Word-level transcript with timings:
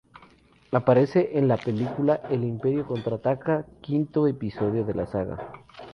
Aparece 0.71 1.37
en 1.37 1.47
la 1.47 1.57
película 1.57 2.21
"El 2.31 2.43
Imperio 2.43 2.87
contraataca", 2.87 3.67
quinto 3.81 4.25
episodio 4.25 4.83
de 4.83 4.95
la 4.95 5.05
saga. 5.05 5.51